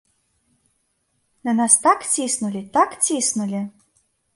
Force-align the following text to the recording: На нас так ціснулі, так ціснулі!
На 1.49 1.55
нас 1.59 1.77
так 1.85 2.09
ціснулі, 2.15 2.67
так 2.79 3.01
ціснулі! 3.05 3.67